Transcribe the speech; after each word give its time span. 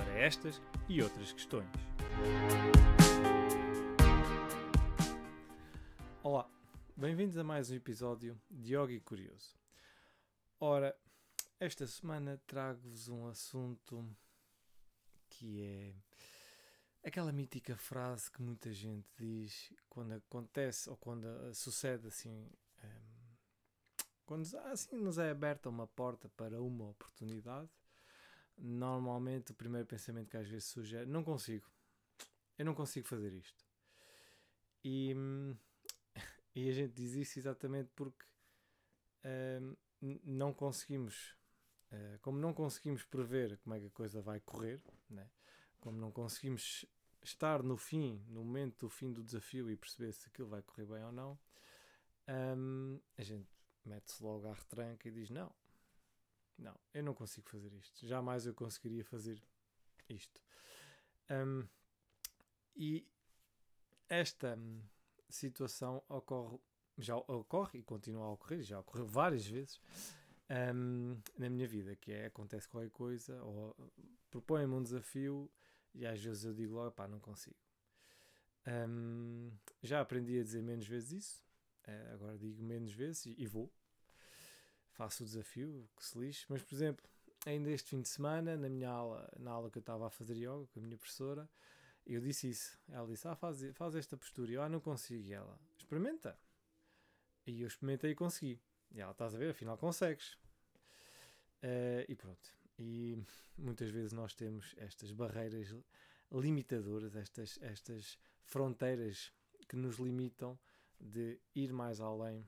para 0.00 0.18
estas 0.18 0.62
e 0.88 1.02
outras 1.02 1.30
questões. 1.30 1.68
Olá, 6.22 6.48
bem-vindos 6.96 7.36
a 7.36 7.44
mais 7.44 7.70
um 7.70 7.74
episódio 7.74 8.40
de 8.50 8.74
Yogi 8.74 9.00
Curioso. 9.00 9.58
Ora, 10.58 10.96
esta 11.58 11.86
semana 11.86 12.40
trago-vos 12.46 13.08
um 13.08 13.26
assunto 13.26 14.02
que 15.28 15.62
é 15.62 15.94
aquela 17.06 17.30
mítica 17.30 17.76
frase 17.76 18.30
que 18.30 18.40
muita 18.40 18.72
gente 18.72 19.06
diz 19.18 19.70
quando 19.90 20.14
acontece 20.14 20.88
ou 20.88 20.96
quando 20.96 21.26
sucede 21.54 22.06
assim. 22.06 22.50
Um, 22.82 23.36
quando 24.24 24.56
assim 24.72 24.96
nos 24.96 25.18
é 25.18 25.30
aberta 25.30 25.68
uma 25.68 25.86
porta 25.86 26.28
para 26.30 26.62
uma 26.62 26.88
oportunidade, 26.88 27.68
normalmente 28.60 29.52
o 29.52 29.54
primeiro 29.54 29.86
pensamento 29.86 30.28
que 30.28 30.36
às 30.36 30.48
vezes 30.48 30.68
surge 30.68 30.96
é: 30.96 31.06
não 31.06 31.24
consigo, 31.24 31.68
eu 32.58 32.64
não 32.64 32.74
consigo 32.74 33.06
fazer 33.08 33.32
isto. 33.32 33.64
E, 34.84 35.14
e 36.54 36.68
a 36.68 36.72
gente 36.72 36.94
diz 36.94 37.14
isso 37.14 37.38
exatamente 37.38 37.90
porque 37.94 38.24
uh, 39.24 39.76
não 40.24 40.52
conseguimos, 40.52 41.36
uh, 41.92 42.18
como 42.20 42.38
não 42.38 42.52
conseguimos 42.52 43.04
prever 43.04 43.58
como 43.58 43.74
é 43.74 43.80
que 43.80 43.86
a 43.86 43.90
coisa 43.90 44.20
vai 44.20 44.40
correr, 44.40 44.80
né? 45.08 45.28
como 45.80 45.98
não 45.98 46.12
conseguimos 46.12 46.84
estar 47.22 47.62
no 47.62 47.76
fim, 47.76 48.22
no 48.28 48.44
momento 48.44 48.86
do 48.86 48.90
fim 48.90 49.12
do 49.12 49.22
desafio 49.22 49.70
e 49.70 49.76
perceber 49.76 50.12
se 50.12 50.28
aquilo 50.28 50.48
vai 50.48 50.62
correr 50.62 50.86
bem 50.86 51.04
ou 51.04 51.12
não, 51.12 51.38
um, 52.56 53.00
a 53.16 53.22
gente 53.22 53.48
mete-se 53.84 54.22
logo 54.22 54.46
à 54.46 54.54
retranca 54.54 55.08
e 55.08 55.10
diz: 55.10 55.30
Não, 55.30 55.52
não, 56.58 56.74
eu 56.92 57.02
não 57.02 57.14
consigo 57.14 57.48
fazer 57.48 57.72
isto. 57.72 58.06
Jamais 58.06 58.46
eu 58.46 58.54
conseguiria 58.54 59.04
fazer 59.04 59.42
isto. 60.08 60.40
Um, 61.30 61.66
e 62.76 63.06
esta 64.08 64.56
hum, 64.56 64.82
situação 65.28 66.02
ocorre, 66.08 66.58
já 66.98 67.16
ocorre 67.16 67.78
e 67.78 67.82
continua 67.82 68.26
a 68.26 68.32
ocorrer, 68.32 68.62
já 68.62 68.80
ocorreu 68.80 69.06
várias 69.06 69.46
vezes 69.46 69.80
um, 70.74 71.16
na 71.38 71.48
minha 71.48 71.66
vida, 71.66 71.94
que 71.94 72.12
é 72.12 72.26
acontece 72.26 72.68
qualquer 72.68 72.90
coisa 72.90 73.40
ou 73.42 73.74
propõe-me 74.30 74.74
um 74.74 74.82
desafio 74.82 75.50
e 75.94 76.06
às 76.06 76.22
vezes 76.22 76.44
eu 76.44 76.52
digo 76.52 76.74
logo, 76.74 76.90
pá, 76.92 77.06
não 77.06 77.20
consigo. 77.20 77.56
Um, 78.66 79.50
já 79.82 80.00
aprendi 80.00 80.38
a 80.38 80.42
dizer 80.42 80.62
menos 80.62 80.86
vezes 80.86 81.12
isso, 81.12 81.44
uh, 81.86 82.14
agora 82.14 82.36
digo 82.36 82.62
menos 82.62 82.92
vezes 82.92 83.26
e 83.26 83.46
vou 83.46 83.72
faço 85.00 85.22
o 85.22 85.26
desafio, 85.26 85.88
que 85.96 86.04
se 86.04 86.18
lixe. 86.18 86.44
Mas, 86.46 86.62
por 86.62 86.74
exemplo, 86.74 87.08
ainda 87.46 87.70
este 87.70 87.88
fim 87.88 88.02
de 88.02 88.08
semana, 88.08 88.54
na 88.54 88.68
minha 88.68 88.90
aula, 88.90 89.32
na 89.38 89.50
aula 89.50 89.70
que 89.70 89.78
eu 89.78 89.80
estava 89.80 90.06
a 90.06 90.10
fazer 90.10 90.36
yoga 90.36 90.66
com 90.66 90.78
a 90.78 90.82
minha 90.82 90.98
professora, 90.98 91.48
eu 92.06 92.20
disse 92.20 92.50
isso. 92.50 92.78
Ela 92.86 93.06
disse: 93.06 93.26
Ah, 93.26 93.34
faz, 93.34 93.62
faz 93.72 93.94
esta 93.94 94.14
postura. 94.14 94.50
E 94.50 94.54
eu, 94.54 94.62
ah, 94.62 94.68
não 94.68 94.78
consigo. 94.78 95.26
E 95.26 95.32
ela, 95.32 95.58
experimenta. 95.78 96.38
E 97.46 97.62
eu 97.62 97.68
experimentei 97.68 98.10
e 98.10 98.14
consegui. 98.14 98.60
E 98.90 99.00
ela, 99.00 99.12
estás 99.12 99.34
a 99.34 99.38
ver, 99.38 99.50
afinal 99.52 99.78
consegues. 99.78 100.34
Uh, 101.62 102.04
e 102.06 102.14
pronto. 102.14 102.50
E 102.78 103.18
muitas 103.56 103.88
vezes 103.88 104.12
nós 104.12 104.34
temos 104.34 104.74
estas 104.76 105.12
barreiras 105.12 105.74
limitadoras, 106.30 107.16
estas, 107.16 107.58
estas 107.62 108.18
fronteiras 108.44 109.32
que 109.66 109.76
nos 109.76 109.96
limitam 109.96 110.58
de 111.00 111.40
ir 111.54 111.72
mais 111.72 112.00
além 112.00 112.46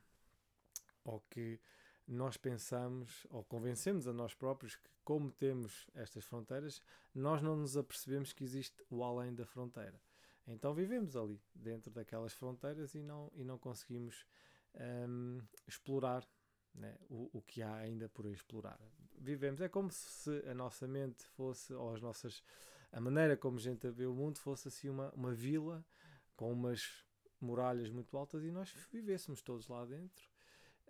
ou 1.04 1.20
que 1.30 1.58
nós 2.06 2.36
pensamos 2.36 3.26
ou 3.30 3.44
convencemos 3.44 4.06
a 4.06 4.12
nós 4.12 4.34
próprios 4.34 4.76
que, 4.76 4.90
como 5.04 5.30
temos 5.30 5.88
estas 5.94 6.24
fronteiras, 6.24 6.82
nós 7.14 7.42
não 7.42 7.56
nos 7.56 7.76
apercebemos 7.76 8.32
que 8.32 8.44
existe 8.44 8.82
o 8.90 9.02
além 9.02 9.34
da 9.34 9.44
fronteira. 9.44 10.00
Então 10.46 10.74
vivemos 10.74 11.16
ali, 11.16 11.40
dentro 11.54 11.90
daquelas 11.90 12.32
fronteiras 12.32 12.94
e 12.94 13.02
não, 13.02 13.30
e 13.34 13.44
não 13.44 13.58
conseguimos 13.58 14.26
um, 15.08 15.40
explorar 15.66 16.26
né, 16.74 16.96
o, 17.08 17.30
o 17.32 17.42
que 17.42 17.62
há 17.62 17.76
ainda 17.76 18.08
por 18.08 18.26
explorar. 18.26 18.80
Vivemos, 19.18 19.60
é 19.60 19.68
como 19.68 19.90
se 19.90 20.30
a 20.48 20.54
nossa 20.54 20.88
mente 20.88 21.24
fosse, 21.36 21.72
ou 21.72 21.94
as 21.94 22.00
nossas, 22.00 22.42
a 22.90 23.00
maneira 23.00 23.36
como 23.36 23.58
a 23.58 23.60
gente 23.60 23.88
vê 23.90 24.06
o 24.06 24.14
mundo 24.14 24.38
fosse 24.38 24.66
assim 24.66 24.88
uma, 24.88 25.10
uma 25.12 25.32
vila 25.32 25.84
com 26.34 26.52
umas 26.52 27.04
muralhas 27.40 27.90
muito 27.90 28.16
altas 28.16 28.42
e 28.42 28.50
nós 28.50 28.72
vivêssemos 28.90 29.42
todos 29.42 29.68
lá 29.68 29.84
dentro 29.84 30.31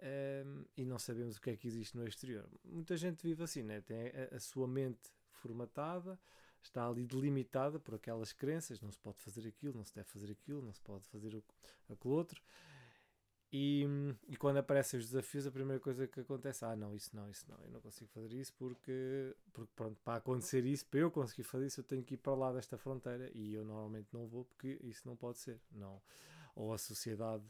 um, 0.03 0.65
e 0.77 0.85
não 0.85 0.99
sabemos 0.99 1.37
o 1.37 1.41
que 1.41 1.51
é 1.51 1.57
que 1.57 1.67
existe 1.67 1.97
no 1.97 2.07
exterior. 2.07 2.49
Muita 2.65 2.97
gente 2.97 3.23
vive 3.23 3.43
assim, 3.43 3.63
né? 3.63 3.81
tem 3.81 4.09
a, 4.09 4.37
a, 4.37 4.41
sua 4.41 4.67
mente 4.67 5.11
formatada, 5.31 6.19
está 6.63 6.87
ali 6.87 7.07
delimitada 7.07 7.79
por 7.79 7.95
aquelas 7.95 8.33
crenças: 8.33 8.81
não 8.81 8.91
se 8.91 8.99
pode 8.99 9.19
fazer 9.21 9.47
aquilo, 9.47 9.75
não 9.75 9.85
se 9.85 9.95
deve 9.95 10.09
fazer 10.09 10.33
aquilo, 10.33 10.63
não 10.63 10.73
se 10.73 10.81
pode 10.81 11.07
fazer 11.09 11.29
aquilo 11.89 12.15
outro. 12.15 12.43
E, 13.55 13.87
e 14.27 14.37
quando 14.37 14.57
aparecem 14.57 14.99
os 14.99 15.07
desafios, 15.07 15.47
a 15.47 15.51
primeira 15.51 15.79
coisa 15.79 16.09
que 16.09 16.21
acontece 16.21 16.65
é: 16.65 16.69
ah, 16.69 16.77
não, 16.77 16.95
isso 16.95 17.15
não, 17.15 17.29
isso 17.29 17.45
não, 17.49 17.63
eu 17.63 17.71
não 17.71 17.81
consigo 17.81 18.11
fazer 18.11 18.35
isso 18.35 18.55
porque, 18.55 19.37
porque 19.53 19.71
pronto, 19.77 20.01
para 20.03 20.17
acontecer 20.17 20.65
isso, 20.65 20.87
para 20.87 21.01
eu 21.01 21.11
conseguir 21.11 21.43
fazer 21.43 21.67
isso, 21.67 21.81
eu 21.81 21.85
tenho 21.85 22.03
que 22.03 22.15
ir 22.15 22.17
para 22.17 22.35
lá 22.35 22.51
desta 22.51 22.79
fronteira 22.79 23.31
e 23.35 23.53
eu 23.53 23.65
normalmente 23.65 24.09
não 24.11 24.27
vou 24.27 24.47
porque 24.47 24.79
isso 24.83 25.07
não 25.07 25.15
pode 25.15 25.39
ser. 25.39 25.61
Não. 25.71 26.01
Ou 26.57 26.73
a 26.73 26.79
sociedade 26.79 27.45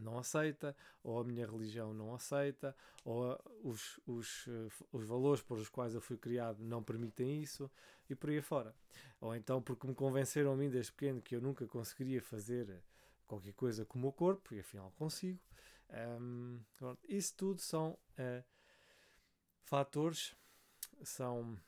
não 0.00 0.18
aceita, 0.18 0.76
ou 1.02 1.20
a 1.20 1.24
minha 1.24 1.46
religião 1.46 1.92
não 1.92 2.14
aceita, 2.14 2.74
ou 3.04 3.38
os, 3.62 4.00
os, 4.06 4.46
eh, 4.48 4.84
os 4.92 5.04
valores 5.04 5.42
por 5.42 5.58
os 5.58 5.68
quais 5.68 5.94
eu 5.94 6.00
fui 6.00 6.16
criado 6.16 6.62
não 6.62 6.82
permitem 6.82 7.40
isso, 7.40 7.70
e 8.08 8.14
por 8.14 8.30
aí 8.30 8.40
fora. 8.40 8.74
Ou 9.20 9.34
então 9.34 9.62
porque 9.62 9.86
me 9.86 9.94
convenceram 9.94 10.52
a 10.52 10.56
mim 10.56 10.70
desde 10.70 10.92
pequeno 10.92 11.22
que 11.22 11.36
eu 11.36 11.40
nunca 11.40 11.66
conseguiria 11.66 12.22
fazer 12.22 12.82
qualquer 13.26 13.52
coisa 13.54 13.84
com 13.84 13.98
o 13.98 14.02
meu 14.02 14.12
corpo, 14.12 14.54
e 14.54 14.60
afinal 14.60 14.92
consigo. 14.92 15.40
Um, 16.20 16.60
isso 17.08 17.34
tudo 17.36 17.60
são 17.60 17.98
uh, 18.18 18.44
fatores, 19.64 20.34
são 21.02 21.58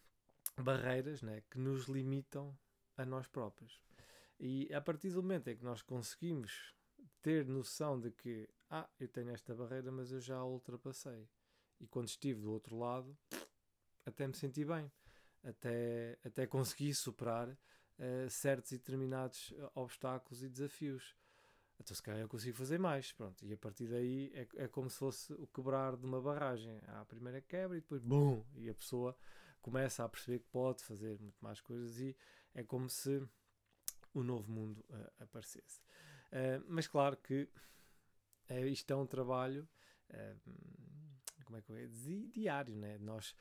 barreiras 0.56 1.22
né, 1.22 1.42
que 1.50 1.58
nos 1.58 1.86
limitam 1.86 2.56
a 2.96 3.04
nós 3.04 3.26
próprios. 3.26 3.80
E 4.38 4.72
a 4.72 4.80
partir 4.80 5.10
do 5.10 5.22
momento 5.22 5.48
em 5.48 5.56
que 5.56 5.64
nós 5.64 5.82
conseguimos 5.82 6.74
ter 7.26 7.44
noção 7.44 7.98
de 7.98 8.12
que, 8.12 8.48
ah, 8.70 8.88
eu 9.00 9.08
tenho 9.08 9.30
esta 9.30 9.52
barreira, 9.52 9.90
mas 9.90 10.12
eu 10.12 10.20
já 10.20 10.36
a 10.36 10.44
ultrapassei. 10.44 11.28
E 11.80 11.86
quando 11.88 12.06
estive 12.06 12.40
do 12.40 12.52
outro 12.52 12.78
lado, 12.78 13.18
até 14.04 14.28
me 14.28 14.32
senti 14.32 14.64
bem, 14.64 14.88
até, 15.42 16.16
até 16.24 16.46
consegui 16.46 16.94
superar 16.94 17.48
uh, 17.48 18.30
certos 18.30 18.70
e 18.70 18.78
determinados 18.78 19.52
eh, 19.56 19.70
obstáculos 19.74 20.40
e 20.44 20.48
desafios. 20.48 21.16
Então, 21.80 21.96
se 21.96 22.00
calhar, 22.00 22.20
eu 22.20 22.28
consigo 22.28 22.56
fazer 22.56 22.78
mais. 22.78 23.10
Pronto, 23.10 23.44
e 23.44 23.52
a 23.52 23.56
partir 23.56 23.88
daí 23.88 24.30
é, 24.32 24.46
é 24.62 24.68
como 24.68 24.88
se 24.88 24.96
fosse 24.96 25.32
o 25.32 25.48
quebrar 25.48 25.96
de 25.96 26.06
uma 26.06 26.22
barragem. 26.22 26.80
Há 26.86 27.00
a 27.00 27.04
primeira 27.04 27.40
quebra 27.40 27.76
e 27.76 27.80
depois, 27.80 28.04
bum! 28.04 28.44
E 28.54 28.70
a 28.70 28.74
pessoa 28.74 29.16
começa 29.60 30.04
a 30.04 30.08
perceber 30.08 30.38
que 30.38 30.48
pode 30.52 30.84
fazer 30.84 31.18
muito 31.18 31.38
mais 31.40 31.60
coisas 31.60 31.98
e 31.98 32.16
é 32.54 32.62
como 32.62 32.88
se 32.88 33.20
o 34.14 34.22
novo 34.22 34.48
mundo 34.48 34.78
uh, 34.90 35.24
aparecesse. 35.24 35.80
Uh, 36.32 36.64
mas 36.68 36.86
claro 36.86 37.16
que 37.16 37.48
uh, 38.50 38.66
isto 38.66 38.90
é 38.92 38.96
um 38.96 39.06
trabalho, 39.06 39.68
como 41.44 41.58
é 41.58 41.62
que 41.62 41.72
é? 41.72 41.86
Diário, 42.32 42.76
né? 42.76 42.96
Nós, 42.98 43.34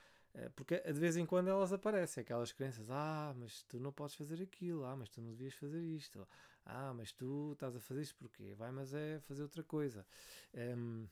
porque 0.56 0.80
de 0.80 1.00
vez 1.00 1.16
em 1.16 1.26
quando 1.26 1.48
elas 1.48 1.72
aparecem, 1.72 2.22
aquelas 2.22 2.52
crenças, 2.52 2.90
ah, 2.90 3.34
mas 3.38 3.64
tu 3.64 3.80
não 3.80 3.92
podes 3.92 4.16
fazer 4.16 4.42
aquilo, 4.42 4.84
ah, 4.84 4.96
mas 4.96 5.10
tu 5.10 5.22
não 5.22 5.32
devias 5.32 5.54
fazer 5.54 5.82
isto, 5.82 6.28
ah, 6.66 6.94
mas 6.94 7.12
tu 7.12 7.52
estás 7.54 7.76
a 7.76 7.80
fazer 7.80 8.02
isto 8.02 8.16
porquê? 8.16 8.54
Vai, 8.56 8.72
mas 8.72 8.94
é 8.94 9.20
fazer 9.22 9.44
outra 9.44 9.64
coisa. 9.64 10.06
Um, 10.54 11.08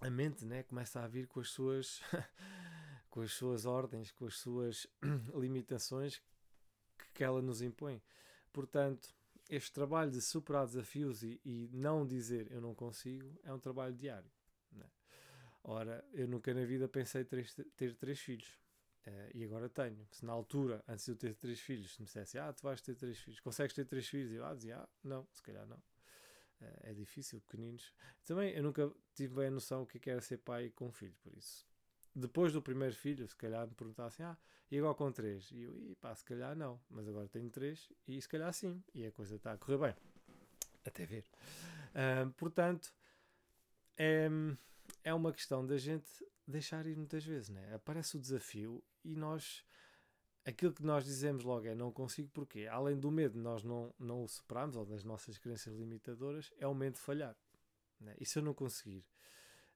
a 0.00 0.10
mente 0.10 0.44
né, 0.44 0.62
começa 0.62 1.00
a 1.00 1.06
vir 1.06 1.26
com 1.26 1.40
as 1.40 1.50
suas 1.50 2.00
com 3.10 3.22
as 3.22 3.32
suas 3.32 3.64
ordens, 3.64 4.10
com 4.12 4.26
as 4.26 4.36
suas 4.36 4.86
limitações 5.34 6.22
que 7.14 7.24
ela 7.24 7.40
nos 7.40 7.62
impõe. 7.62 8.02
Portanto, 8.52 9.14
este 9.48 9.72
trabalho 9.72 10.10
de 10.10 10.20
superar 10.20 10.66
desafios 10.66 11.22
e, 11.22 11.40
e, 11.44 11.68
não 11.72 12.06
dizer 12.06 12.50
eu 12.50 12.60
não 12.60 12.74
consigo 12.74 13.38
é 13.44 13.52
um 13.52 13.58
trabalho 13.58 13.94
diário. 13.94 14.30
Né? 14.72 14.86
Ora, 15.62 16.04
eu 16.12 16.26
nunca 16.26 16.52
na 16.52 16.64
vida 16.64 16.88
pensei 16.88 17.24
ter, 17.24 17.48
ter 17.76 17.94
três 17.94 18.20
filhos. 18.20 18.48
Uh, 19.06 19.30
e 19.34 19.44
agora 19.44 19.68
tenho. 19.68 20.04
Se 20.10 20.24
na 20.24 20.32
altura, 20.32 20.82
antes 20.88 21.04
de 21.04 21.12
eu 21.12 21.16
ter 21.16 21.34
três 21.36 21.60
filhos, 21.60 21.94
se 21.94 22.00
me 22.00 22.06
dissesse, 22.06 22.38
ah, 22.38 22.52
tu 22.52 22.62
vais 22.62 22.80
ter 22.80 22.96
três 22.96 23.16
filhos, 23.18 23.38
consegues 23.38 23.72
ter 23.72 23.84
três 23.84 24.08
filhos? 24.08 24.32
E 24.32 24.34
eu 24.34 24.44
ah, 24.44 24.52
dizia, 24.52 24.78
ah, 24.78 24.88
não, 25.04 25.28
se 25.32 25.42
calhar 25.42 25.64
não. 25.64 25.76
Uh, 25.76 26.80
é 26.82 26.94
difícil, 26.94 27.40
pequeninos. 27.40 27.94
Também 28.24 28.52
eu 28.54 28.64
nunca 28.64 28.92
tive 29.14 29.36
bem 29.36 29.46
a 29.46 29.50
noção 29.50 29.82
o 29.82 29.86
que 29.86 30.10
é 30.10 30.12
era 30.12 30.20
ser 30.20 30.38
pai 30.38 30.70
com 30.70 30.90
filho, 30.90 31.14
por 31.22 31.32
isso. 31.34 31.64
Depois 32.18 32.50
do 32.50 32.62
primeiro 32.62 32.94
filho, 32.94 33.28
se 33.28 33.36
calhar 33.36 33.68
me 33.68 33.74
perguntassem, 33.74 34.24
ah, 34.24 34.38
e 34.70 34.78
agora 34.78 34.94
com 34.94 35.12
três? 35.12 35.50
E 35.50 35.64
eu, 35.64 35.78
e 35.90 35.94
pá, 35.96 36.14
se 36.14 36.24
calhar 36.24 36.56
não, 36.56 36.80
mas 36.88 37.06
agora 37.06 37.28
tenho 37.28 37.50
três 37.50 37.92
e 38.08 38.18
se 38.18 38.26
calhar 38.26 38.50
sim, 38.54 38.82
e 38.94 39.04
a 39.04 39.12
coisa 39.12 39.36
está 39.36 39.52
a 39.52 39.58
correr 39.58 39.76
bem. 39.76 39.94
Até 40.82 41.04
ver. 41.04 41.26
Portanto, 42.38 42.90
é, 43.98 44.30
é 45.04 45.12
uma 45.12 45.30
questão 45.30 45.66
da 45.66 45.76
gente 45.76 46.06
deixar 46.48 46.86
ir 46.86 46.96
muitas 46.96 47.22
vezes, 47.22 47.50
né? 47.50 47.74
Aparece 47.74 48.16
o 48.16 48.20
desafio 48.20 48.82
e 49.04 49.14
nós 49.14 49.62
aquilo 50.42 50.72
que 50.72 50.82
nós 50.82 51.04
dizemos 51.04 51.44
logo 51.44 51.66
é 51.66 51.74
não 51.74 51.92
consigo 51.92 52.30
porque 52.32 52.66
além 52.66 52.98
do 52.98 53.10
medo 53.10 53.34
de 53.34 53.40
nós 53.40 53.62
não, 53.62 53.92
não 53.98 54.22
o 54.22 54.28
superarmos 54.28 54.76
ou 54.76 54.86
das 54.86 55.04
nossas 55.04 55.36
crenças 55.36 55.74
limitadoras 55.74 56.52
é 56.56 56.66
o 56.66 56.74
medo 56.74 56.94
de 56.94 57.00
falhar 57.00 57.36
né? 58.00 58.14
e 58.20 58.24
se 58.24 58.38
eu 58.38 58.44
não 58.44 58.54
conseguir 58.54 59.04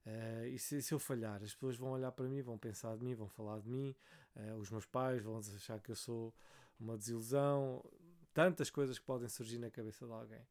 uh, 0.05 0.45
e 0.47 0.59
se, 0.59 0.81
se, 0.81 0.93
eu 0.93 0.99
falhar 0.99 1.41
as 1.43 1.53
pessoas 1.53 1.77
vão 1.77 1.91
olhar 1.91 2.11
para 2.11 2.27
mim 2.27 2.41
vão 2.41 2.57
pensar 2.57 2.95
de 2.97 3.03
mim 3.03 3.15
vão 3.15 3.27
falar 3.29 3.59
de 3.59 3.69
mim 3.69 3.95
uh, 4.35 4.55
os 4.57 4.69
meus 4.69 4.85
pais 4.85 5.21
vão 5.21 5.37
achar 5.37 5.79
que 5.79 5.91
eu 5.91 5.95
sou 5.95 6.33
uma 6.79 6.97
desilusão 6.97 7.83
tantas 8.33 8.69
coisas 8.69 8.97
que 8.97 9.05
podem 9.05 9.27
surgir 9.27 9.57
na 9.57 9.69
cabeça 9.69 10.05
de 10.05 10.11
alguém 10.11 10.47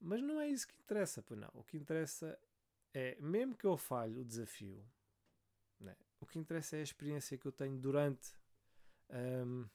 mas 0.00 0.22
não 0.22 0.40
é 0.40 0.48
isso 0.48 0.66
que 0.66 0.74
interessa 0.76 1.22
pois 1.22 1.38
não 1.38 1.50
o 1.54 1.62
que 1.62 1.76
interessa 1.76 2.38
é 2.92 3.16
mesmo 3.20 3.56
que 3.56 3.66
eu 3.66 3.76
falhe 3.76 4.18
o 4.18 4.24
desafio 4.24 4.84
né? 5.80 5.96
O 6.20 6.26
que 6.26 6.38
interessa 6.38 6.76
é 6.76 6.80
a 6.80 6.82
experiência 6.82 7.38
que 7.38 7.46
eu 7.46 7.52
tenho 7.52 7.78
durante, 7.78 8.34
um, 9.10 9.66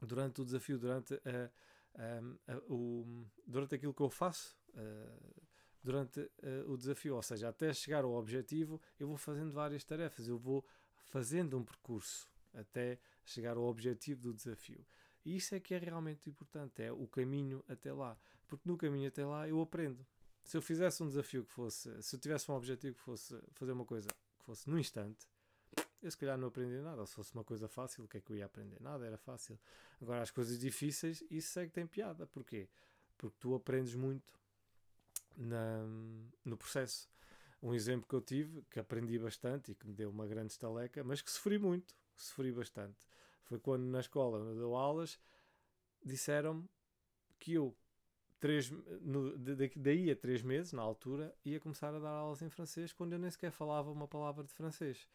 durante 0.00 0.40
o 0.40 0.44
desafio, 0.44 0.78
durante, 0.78 1.14
uh, 1.14 1.50
um, 1.94 2.54
uh, 2.54 2.74
o, 2.74 3.26
durante 3.46 3.74
aquilo 3.74 3.94
que 3.94 4.00
eu 4.00 4.10
faço. 4.10 4.56
Uh, 4.70 5.42
durante 5.84 6.20
uh, 6.20 6.72
o 6.72 6.78
desafio, 6.78 7.14
ou 7.14 7.22
seja, 7.22 7.50
até 7.50 7.72
chegar 7.74 8.04
ao 8.04 8.12
objetivo, 8.14 8.80
eu 8.98 9.06
vou 9.06 9.18
fazendo 9.18 9.52
várias 9.52 9.84
tarefas, 9.84 10.26
eu 10.26 10.38
vou 10.38 10.64
fazendo 11.04 11.58
um 11.58 11.62
percurso 11.62 12.26
até 12.54 12.98
chegar 13.22 13.58
ao 13.58 13.64
objetivo 13.64 14.22
do 14.22 14.32
desafio. 14.32 14.84
E 15.24 15.36
isso 15.36 15.54
é 15.54 15.60
que 15.60 15.74
é 15.74 15.78
realmente 15.78 16.28
importante, 16.28 16.82
é 16.82 16.90
o 16.90 17.06
caminho 17.06 17.62
até 17.68 17.92
lá, 17.92 18.16
porque 18.48 18.66
no 18.66 18.78
caminho 18.78 19.08
até 19.08 19.26
lá 19.26 19.46
eu 19.46 19.60
aprendo. 19.60 20.06
Se 20.42 20.56
eu 20.56 20.62
fizesse 20.62 21.02
um 21.02 21.06
desafio 21.06 21.44
que 21.44 21.52
fosse, 21.52 22.02
se 22.02 22.16
eu 22.16 22.20
tivesse 22.20 22.50
um 22.50 22.54
objetivo 22.54 22.96
que 22.96 23.02
fosse 23.02 23.38
fazer 23.52 23.72
uma 23.72 23.84
coisa 23.84 24.08
que 24.08 24.44
fosse 24.44 24.68
no 24.68 24.78
instante, 24.78 25.26
eu 26.02 26.10
se 26.10 26.16
calhar 26.16 26.36
não 26.36 26.48
aprendi 26.48 26.78
nada. 26.80 27.04
Se 27.06 27.14
fosse 27.14 27.32
uma 27.34 27.44
coisa 27.44 27.66
fácil, 27.68 28.04
o 28.04 28.08
que 28.08 28.18
é 28.18 28.20
que 28.20 28.30
eu 28.30 28.36
ia 28.36 28.44
aprender? 28.46 28.80
Nada, 28.80 29.06
era 29.06 29.16
fácil. 29.16 29.58
Agora, 30.00 30.22
as 30.22 30.30
coisas 30.30 30.58
difíceis, 30.58 31.22
isso 31.30 31.58
é 31.58 31.66
que 31.66 31.72
tem 31.72 31.86
piada. 31.86 32.26
Porquê? 32.26 32.68
Porque 33.16 33.36
tu 33.40 33.54
aprendes 33.54 33.94
muito 33.94 34.38
na, 35.36 35.84
no 36.44 36.56
processo. 36.56 37.08
Um 37.62 37.74
exemplo 37.74 38.06
que 38.06 38.14
eu 38.14 38.20
tive, 38.20 38.62
que 38.70 38.78
aprendi 38.78 39.18
bastante 39.18 39.72
e 39.72 39.74
que 39.74 39.86
me 39.86 39.94
deu 39.94 40.10
uma 40.10 40.26
grande 40.26 40.52
estaleca, 40.52 41.02
mas 41.02 41.22
que 41.22 41.30
sofri 41.30 41.58
muito, 41.58 41.94
sofri 42.14 42.52
bastante, 42.52 43.06
foi 43.44 43.58
quando 43.58 43.84
na 43.84 44.00
escola, 44.00 44.38
onde 44.38 44.50
eu 44.50 44.56
dou 44.56 44.76
aulas, 44.76 45.18
disseram-me 46.04 46.68
que 47.38 47.54
eu, 47.54 47.74
três, 48.38 48.70
no, 48.70 49.36
daí 49.76 50.10
a 50.10 50.16
três 50.16 50.42
meses, 50.42 50.72
na 50.72 50.82
altura, 50.82 51.34
ia 51.44 51.58
começar 51.58 51.94
a 51.94 51.98
dar 51.98 52.10
aulas 52.10 52.42
em 52.42 52.50
francês, 52.50 52.92
quando 52.92 53.12
eu 53.12 53.18
nem 53.18 53.30
sequer 53.30 53.50
falava 53.50 53.90
uma 53.90 54.06
palavra 54.06 54.44
de 54.44 54.52
francês. 54.52 55.08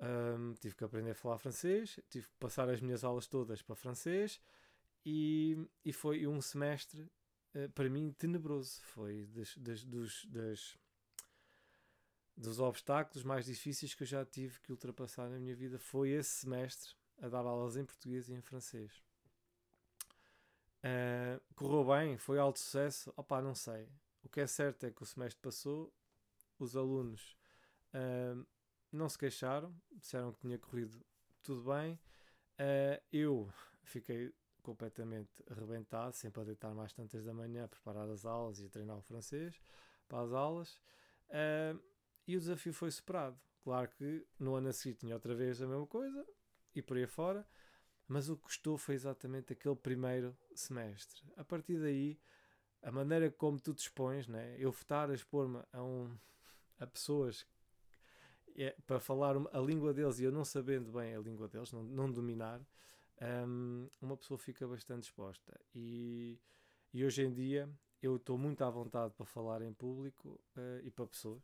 Um, 0.00 0.54
tive 0.54 0.76
que 0.76 0.84
aprender 0.84 1.10
a 1.10 1.14
falar 1.14 1.38
francês, 1.38 1.98
tive 2.08 2.28
que 2.28 2.36
passar 2.36 2.68
as 2.68 2.80
minhas 2.80 3.02
aulas 3.02 3.26
todas 3.26 3.62
para 3.62 3.74
francês 3.74 4.40
e, 5.04 5.58
e 5.84 5.92
foi 5.92 6.24
um 6.24 6.40
semestre 6.40 7.10
para 7.74 7.88
mim 7.88 8.12
tenebroso. 8.12 8.80
Foi 8.82 9.26
das, 9.26 9.56
das, 9.56 9.84
dos, 9.84 10.24
das, 10.26 10.78
dos 12.36 12.60
obstáculos 12.60 13.24
mais 13.24 13.46
difíceis 13.46 13.94
que 13.94 14.02
eu 14.02 14.06
já 14.06 14.24
tive 14.24 14.60
que 14.60 14.72
ultrapassar 14.72 15.28
na 15.28 15.38
minha 15.38 15.54
vida. 15.54 15.78
Foi 15.78 16.10
esse 16.10 16.30
semestre 16.40 16.94
a 17.20 17.28
dar 17.28 17.44
aulas 17.44 17.76
em 17.76 17.84
português 17.84 18.28
e 18.28 18.34
em 18.34 18.40
francês. 18.40 19.02
Uh, 20.78 21.40
correu 21.54 21.84
bem, 21.84 22.16
foi 22.16 22.38
alto 22.38 22.58
sucesso. 22.58 23.12
Opá, 23.16 23.42
não 23.42 23.54
sei. 23.54 23.88
O 24.22 24.28
que 24.28 24.40
é 24.40 24.46
certo 24.46 24.84
é 24.84 24.90
que 24.90 25.02
o 25.02 25.06
semestre 25.06 25.40
passou, 25.40 25.92
os 26.58 26.76
alunos 26.76 27.36
uh, 27.94 28.46
não 28.92 29.08
se 29.08 29.18
queixaram, 29.18 29.74
disseram 29.92 30.32
que 30.32 30.40
tinha 30.40 30.58
corrido 30.58 31.04
tudo 31.42 31.62
bem. 31.72 31.94
Uh, 32.58 33.02
eu 33.12 33.52
fiquei 33.82 34.32
completamente 34.68 35.42
arrebentado, 35.50 36.14
sempre 36.14 36.42
a 36.42 36.44
deitar 36.44 36.74
mais 36.74 36.92
tantas 36.92 37.24
da 37.24 37.32
manhã, 37.32 37.64
a 37.64 37.68
preparar 37.68 38.06
as 38.10 38.26
aulas 38.26 38.60
e 38.60 38.66
a 38.66 38.68
treinar 38.68 38.98
o 38.98 39.00
francês 39.00 39.58
para 40.06 40.20
as 40.20 40.32
aulas. 40.34 40.74
Uh, 41.30 41.80
e 42.26 42.36
o 42.36 42.38
desafio 42.38 42.74
foi 42.74 42.90
superado. 42.90 43.40
Claro 43.64 43.88
que 43.88 44.26
no 44.38 44.54
ano 44.54 44.68
a 44.68 44.72
seguir 44.72 44.96
tinha 44.96 45.14
outra 45.14 45.34
vez 45.34 45.62
a 45.62 45.66
mesma 45.66 45.86
coisa 45.86 46.22
e 46.74 46.82
por 46.82 46.98
aí 46.98 47.06
fora, 47.06 47.48
mas 48.06 48.28
o 48.28 48.36
que 48.36 48.42
custou 48.42 48.76
foi 48.76 48.94
exatamente 48.94 49.54
aquele 49.54 49.74
primeiro 49.74 50.36
semestre. 50.54 51.22
A 51.38 51.44
partir 51.44 51.78
daí, 51.80 52.20
a 52.82 52.92
maneira 52.92 53.30
como 53.30 53.58
tu 53.58 53.72
te 53.72 53.80
expões, 53.80 54.28
né? 54.28 54.54
eu 54.58 54.68
estar 54.68 55.10
a 55.10 55.14
expor-me 55.14 55.62
a, 55.72 55.82
um, 55.82 56.14
a 56.78 56.86
pessoas 56.86 57.46
é, 58.54 58.76
para 58.86 59.00
falar 59.00 59.34
a 59.50 59.60
língua 59.60 59.94
deles 59.94 60.18
e 60.18 60.24
eu 60.24 60.32
não 60.32 60.44
sabendo 60.44 60.92
bem 60.92 61.14
a 61.14 61.20
língua 61.20 61.48
deles, 61.48 61.72
não, 61.72 61.82
não 61.82 62.12
dominar, 62.12 62.60
um, 63.20 63.88
uma 64.00 64.16
pessoa 64.16 64.38
fica 64.38 64.66
bastante 64.66 65.04
exposta. 65.04 65.58
E, 65.74 66.38
e 66.92 67.04
hoje 67.04 67.22
em 67.22 67.32
dia 67.32 67.68
eu 68.02 68.16
estou 68.16 68.38
muito 68.38 68.62
à 68.62 68.70
vontade 68.70 69.12
para 69.14 69.26
falar 69.26 69.62
em 69.62 69.72
público 69.72 70.40
uh, 70.56 70.80
e 70.84 70.90
para 70.90 71.06
pessoas, 71.06 71.42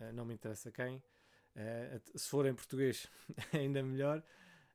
uh, 0.00 0.12
não 0.12 0.24
me 0.24 0.34
interessa 0.34 0.70
quem. 0.70 0.96
Uh, 0.96 2.18
se 2.18 2.28
for 2.28 2.46
em 2.46 2.54
português, 2.54 3.06
ainda 3.52 3.82
melhor, 3.82 4.22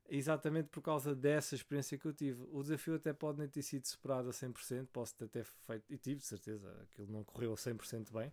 exatamente 0.07 0.69
por 0.69 0.81
causa 0.81 1.13
dessa 1.13 1.55
experiência 1.55 1.97
que 1.97 2.05
eu 2.05 2.13
tive. 2.13 2.41
O 2.51 2.61
desafio 2.61 2.95
até 2.95 3.13
pode 3.13 3.39
nem 3.39 3.47
ter 3.47 3.61
sido 3.61 3.85
superado 3.85 4.29
a 4.29 4.31
100%, 4.31 4.87
posso 4.91 5.15
ter 5.15 5.25
até 5.25 5.43
feito, 5.43 5.85
e 5.89 5.97
tive 5.97 6.21
de 6.21 6.25
certeza, 6.25 6.71
aquilo 6.83 7.11
não 7.11 7.23
correu 7.23 7.53
a 7.53 7.55
100% 7.55 8.11
bem. 8.11 8.31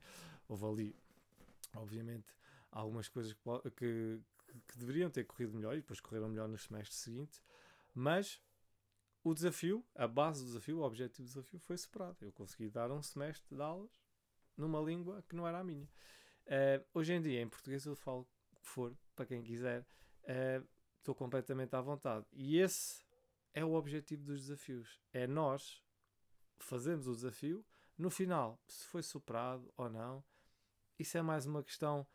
Houve 0.49 0.65
ali, 0.65 0.97
obviamente, 1.75 2.27
algumas 2.71 3.09
coisas 3.09 3.33
que, 3.33 3.71
que, 3.77 4.21
que, 4.69 4.79
deveriam 4.79 5.11
ter 5.11 5.25
corrido 5.25 5.55
melhor 5.55 5.75
e 5.75 5.81
depois 5.81 6.01
correram 6.01 6.29
melhor 6.29 6.49
nos 6.49 6.65
semestres 6.65 6.99
seguintes, 6.99 7.43
mas 7.97 8.41
o 9.25 9.33
desafio, 9.33 9.85
a 9.95 10.07
base 10.07 10.43
do 10.43 10.47
desafio, 10.47 10.79
o 10.79 10.83
objetivo 10.83 11.27
do 11.27 11.33
desafio 11.33 11.59
foi 11.59 11.79
superado. 11.79 12.19
Eu 12.21 12.31
consegui 12.31 12.69
dar 12.69 12.93
um 12.93 13.03
semestre 13.03 13.57
de 13.57 13.63
aulas 13.63 13.91
numa 14.57 14.81
língua 14.81 15.25
que 15.29 15.35
não 15.35 15.49
era 15.49 15.59
a 15.59 15.65
minha. 15.65 15.89
Uh, 16.47 16.85
hoje 16.95 17.15
em 17.15 17.21
dia, 17.21 17.41
em 17.41 17.49
português, 17.49 17.85
eu 17.87 17.97
falo 17.97 18.29
o 18.53 18.61
que 18.61 18.69
for, 18.69 18.97
para 19.17 19.27
quem 19.27 19.43
quiser, 19.43 19.81
uh, 19.81 20.69
estou 20.99 21.15
completamente 21.15 21.75
à 21.75 21.81
vontade. 21.81 22.27
E 22.33 22.59
esse 22.59 23.03
é 23.55 23.65
o 23.65 23.73
objetivo 23.73 24.23
dos 24.25 24.43
desafios. 24.43 25.01
É 25.13 25.27
nós 25.27 25.83
fazermos 26.59 27.09
o 27.09 27.15
desafio, 27.15 27.65
no 27.97 28.11
final, 28.11 28.61
se 28.69 28.87
foi 28.87 29.03
superado 29.03 29.73
ou 29.77 29.89
não, 29.89 30.23
isso 30.99 31.17
é 31.17 31.23
mais 31.23 31.47
uma 31.47 31.63
questão 31.63 32.07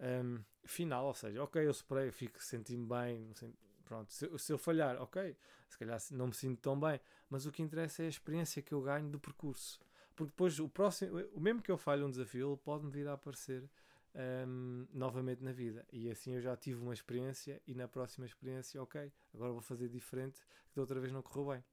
um, 0.00 0.42
final, 0.64 1.06
ou 1.06 1.14
seja, 1.14 1.42
ok, 1.42 1.64
eu 1.64 1.72
superei, 1.72 2.10
fico, 2.10 2.42
senti-me 2.42 2.86
bem, 2.86 3.32
pronto, 3.88 4.12
se, 4.12 4.28
se, 4.38 4.52
eu 4.52 4.58
falhar, 4.58 5.00
ok, 5.00 5.34
se 5.66 5.78
calhar 5.78 5.98
não 6.10 6.26
me 6.26 6.34
sinto 6.34 6.60
tão 6.60 6.78
bem, 6.78 7.00
mas 7.30 7.46
o 7.46 7.50
que 7.50 7.62
interessa 7.62 8.02
é 8.02 8.06
a 8.06 8.10
experiência 8.10 8.60
que 8.60 8.74
eu 8.74 8.82
ganho 8.82 9.08
do 9.08 9.18
percurso, 9.18 9.80
porque 10.14 10.30
depois 10.30 10.60
o 10.60 10.68
próximo, 10.68 11.18
o 11.32 11.40
mesmo 11.40 11.62
que 11.62 11.70
eu 11.70 11.78
falhe 11.78 12.04
um 12.04 12.10
desafio, 12.10 12.50
ele 12.50 12.56
pode-me 12.58 12.90
vir 12.90 13.08
a 13.08 13.14
aparecer 13.14 13.68
um, 14.46 14.86
novamente 14.92 15.42
na 15.42 15.52
vida, 15.52 15.86
e 15.90 16.10
assim 16.10 16.34
eu 16.34 16.40
já 16.42 16.54
tive 16.54 16.82
uma 16.82 16.92
experiência, 16.92 17.62
e 17.66 17.74
na 17.74 17.88
próxima 17.88 18.26
experiência, 18.26 18.80
ok, 18.82 19.10
agora 19.32 19.52
vou 19.52 19.62
fazer 19.62 19.88
diferente, 19.88 20.42
que 20.68 20.76
da 20.76 20.82
outra 20.82 21.00
vez 21.00 21.10
não 21.10 21.22
correu 21.22 21.54
bem. 21.54 21.64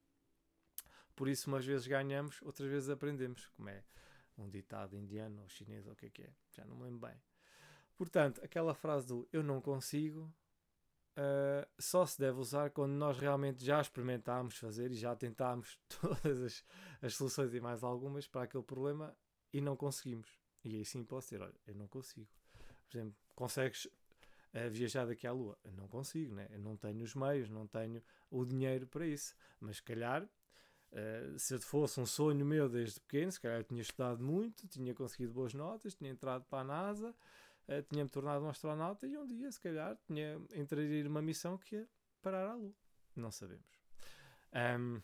Por 1.17 1.27
isso, 1.27 1.49
umas 1.49 1.65
vezes 1.65 1.85
ganhamos, 1.85 2.41
outras 2.41 2.69
vezes 2.69 2.89
aprendemos, 2.89 3.47
como 3.57 3.69
é 3.69 3.83
um 4.37 4.49
ditado 4.49 4.97
indiano 4.97 5.41
ou 5.41 5.49
chinês 5.49 5.85
ou 5.85 5.93
o 5.93 5.95
que 5.95 6.05
é 6.05 6.09
que 6.09 6.21
é, 6.23 6.29
já 6.51 6.65
não 6.65 6.77
me 6.77 6.83
lembro 6.83 7.07
bem. 7.07 7.21
Portanto, 7.97 8.41
aquela 8.43 8.73
frase 8.73 9.07
do 9.07 9.27
eu 9.31 9.41
não 9.41 9.61
consigo 9.61 10.33
uh, 11.17 11.67
só 11.79 12.05
se 12.05 12.19
deve 12.19 12.39
usar 12.39 12.69
quando 12.69 12.93
nós 12.93 13.17
realmente 13.17 13.63
já 13.63 13.79
experimentámos 13.79 14.57
fazer 14.57 14.91
e 14.91 14.95
já 14.95 15.15
tentámos 15.15 15.79
todas 16.01 16.41
as, 16.41 16.65
as 17.01 17.15
soluções 17.15 17.53
e 17.53 17.59
mais 17.59 17.83
algumas 17.83 18.27
para 18.27 18.43
aquele 18.43 18.63
problema 18.63 19.15
e 19.53 19.61
não 19.61 19.75
conseguimos. 19.75 20.39
E 20.63 20.75
aí 20.75 20.85
sim 20.85 21.03
posso 21.03 21.27
dizer: 21.29 21.41
olha, 21.41 21.55
eu 21.67 21.75
não 21.75 21.87
consigo. 21.87 22.27
Por 22.89 22.97
exemplo, 22.97 23.15
consegues 23.35 23.85
uh, 23.85 24.69
viajar 24.69 25.05
daqui 25.05 25.27
à 25.27 25.31
Lua? 25.31 25.57
Eu 25.63 25.73
não 25.73 25.87
consigo, 25.87 26.35
né? 26.35 26.47
eu 26.51 26.59
não 26.59 26.75
tenho 26.75 27.03
os 27.03 27.15
meios, 27.15 27.49
não 27.49 27.67
tenho 27.67 28.01
o 28.29 28.45
dinheiro 28.45 28.87
para 28.87 29.05
isso. 29.05 29.35
Mas 29.59 29.77
se 29.77 29.83
calhar 29.83 30.27
Uh, 30.95 31.37
se 31.37 31.59
fosse 31.59 31.99
um 31.99 32.05
sonho 32.05 32.45
meu 32.45 32.69
desde 32.69 33.01
pequeno, 33.01 33.29
se 33.29 33.41
calhar 33.41 33.59
eu 33.59 33.63
tinha 33.65 33.81
estudado 33.81 34.23
muito, 34.23 34.65
tinha 34.65 34.93
conseguido 34.93 35.33
boas 35.33 35.53
notas, 35.53 35.93
tinha 35.93 36.09
entrado 36.09 36.45
para 36.45 36.59
a 36.59 36.63
NASA, 36.63 37.13
uh, 37.67 37.83
tinha-me 37.89 38.09
tornado 38.09 38.43
um 38.43 38.49
astronauta 38.49 39.07
e 39.07 39.17
um 39.17 39.25
dia, 39.25 39.51
se 39.51 39.59
calhar, 39.59 39.97
tinha 40.05 40.41
entraria 40.53 41.07
uma 41.07 41.21
missão 41.21 41.57
que 41.57 41.75
ia 41.75 41.89
parar 42.21 42.47
à 42.47 42.53
Lua? 42.53 42.75
Não 43.15 43.31
sabemos. 43.31 43.79
Um, 44.53 45.01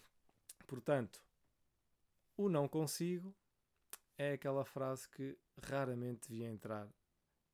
portanto, 0.68 1.24
o 2.38 2.50
não 2.50 2.68
consigo 2.68 3.36
é 4.18 4.34
aquela 4.34 4.66
frase 4.66 5.10
que 5.10 5.38
raramente 5.64 6.30
devia 6.30 6.50
entrar 6.50 6.88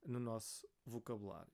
no 0.05 0.19
nosso 0.19 0.67
vocabulário. 0.85 1.51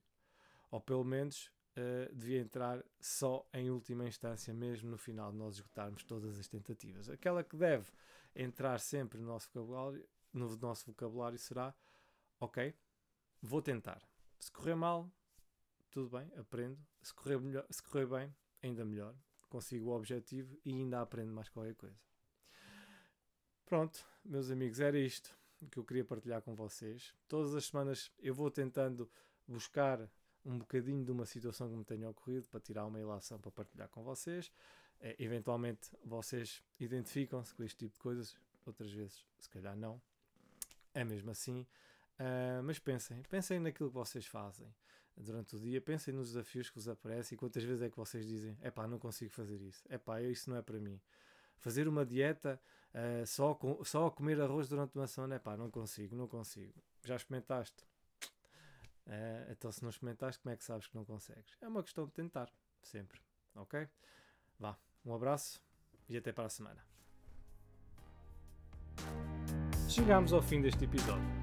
Ou 0.72 0.82
pelo 0.82 1.04
menos 1.04 1.52
uh, 1.78 2.14
devia 2.14 2.40
entrar 2.40 2.84
só 3.00 3.48
em 3.54 3.70
última 3.70 4.06
instância, 4.06 4.54
mesmo 4.54 4.90
no 4.90 4.98
final 4.98 5.32
de 5.32 5.38
nós 5.38 5.56
esgotarmos 5.56 6.04
todas 6.04 6.40
as 6.40 6.48
tentativas. 6.48 7.10
Aquela 7.10 7.44
que 7.44 7.56
deve 7.56 7.92
entrar 8.36 8.80
sempre 8.80 9.20
no 9.20 9.28
nosso 9.28 9.48
vocabulário, 9.48 10.08
no 10.32 10.58
nosso 10.58 10.86
vocabulário 10.88 11.38
será: 11.38 11.74
Ok, 12.40 12.76
vou 13.44 13.62
tentar. 13.62 14.02
Se 14.40 14.52
correr 14.52 14.76
mal, 14.76 15.12
tudo 15.92 16.18
bem, 16.18 16.32
aprendo. 16.38 16.80
Se 17.02 17.14
correr, 17.14 17.40
melhor, 17.40 17.66
se 17.70 17.84
correr 17.84 18.08
bem, 18.08 18.36
ainda 18.62 18.86
melhor. 18.86 19.14
Consigo 19.50 19.90
o 19.90 19.96
objetivo 19.96 20.58
e 20.66 20.72
ainda 20.72 21.02
aprendo 21.02 21.32
mais 21.32 21.50
qualquer 21.50 21.76
coisa. 21.76 22.00
Pronto, 23.66 24.04
meus 24.24 24.50
amigos, 24.50 24.80
era 24.80 24.98
isto 24.98 25.38
que 25.70 25.78
eu 25.78 25.84
queria 25.84 26.04
partilhar 26.04 26.42
com 26.42 26.56
vocês. 26.56 27.14
Todas 27.28 27.54
as 27.54 27.66
semanas 27.66 28.12
eu 28.20 28.34
vou 28.34 28.50
tentando 28.50 29.10
buscar 29.48 30.10
um 30.46 30.58
bocadinho 30.58 31.04
de 31.06 31.12
uma 31.12 31.26
situação 31.26 31.70
que 31.70 31.76
me 31.76 31.86
tenha 31.86 32.10
ocorrido 32.10 32.48
para 32.50 32.60
tirar 32.60 32.86
uma 32.86 33.00
ilação 33.00 33.40
para 33.40 33.52
partilhar 33.52 33.90
com 33.90 34.04
vocês. 34.04 34.52
É, 35.00 35.16
eventualmente 35.20 35.90
vocês 36.04 36.64
identificam-se 36.80 37.54
com 37.54 37.64
este 37.64 37.78
tipo 37.78 37.94
de 37.94 38.00
coisas, 38.00 38.36
outras 38.66 38.92
vezes 38.92 39.26
se 39.38 39.50
calhar 39.50 39.76
não. 39.76 40.02
É 40.94 41.04
mesmo 41.04 41.32
assim. 41.32 41.68
Uh, 42.20 42.62
mas 42.63 42.77
pensem, 42.79 43.22
pensem 43.24 43.60
naquilo 43.60 43.89
que 43.89 43.96
vocês 43.96 44.25
fazem 44.25 44.74
durante 45.17 45.55
o 45.55 45.60
dia, 45.60 45.82
pensem 45.82 46.13
nos 46.13 46.29
desafios 46.29 46.70
que 46.70 46.75
vos 46.75 46.88
aparecem 46.88 47.36
e 47.36 47.39
quantas 47.39 47.63
vezes 47.63 47.82
é 47.82 47.89
que 47.89 47.98
vocês 47.98 48.25
dizem: 48.25 48.58
é 48.62 48.72
pá, 48.72 48.88
não 48.88 49.00
consigo 49.00 49.32
fazer 49.32 49.62
isso, 49.62 49.84
é 49.89 49.98
pá, 49.98 50.22
isso 50.22 50.50
não 50.50 50.58
é 50.58 50.62
para 50.62 50.79
mim. 50.79 51.00
Fazer 51.58 51.88
uma 51.88 52.05
dieta 52.05 52.60
uh, 52.93 53.25
só, 53.25 53.53
com, 53.55 53.84
só 53.84 54.08
a 54.08 54.12
comer 54.12 54.39
arroz 54.41 54.67
durante 54.67 54.96
uma 54.98 55.08
semana, 55.08 55.36
é 55.36 55.39
pá, 55.39 55.55
não 55.55 55.72
consigo, 55.72 56.15
não 56.15 56.27
consigo. 56.27 56.74
Já 57.03 57.15
experimentaste? 57.15 57.84
Uh, 59.05 59.51
então, 59.51 59.72
se 59.72 59.82
não 59.82 59.89
experimentaste, 59.89 60.41
como 60.41 60.53
é 60.53 60.58
que 60.58 60.63
sabes 60.63 60.88
que 60.88 60.96
não 60.96 61.05
consegues? 61.05 61.58
É 61.62 61.67
uma 61.67 61.84
questão 61.84 62.05
de 62.05 62.12
tentar, 62.12 62.51
sempre. 62.82 63.20
Ok? 63.55 63.88
Vá, 64.60 64.77
um 65.05 65.13
abraço 65.13 65.62
e 66.08 66.17
até 66.17 66.32
para 66.32 66.46
a 66.46 66.50
semana. 66.50 66.84
Chegamos 69.89 70.34
ao 70.34 70.41
fim 70.41 70.62
deste 70.62 70.86
episódio. 70.86 71.43